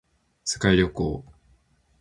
[0.43, 1.23] 世界旅行